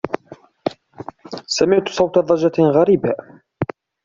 سمعت 1.47 1.87
صوت 1.89 2.17
ضجة 2.19 2.61
غريبة. 2.61 3.15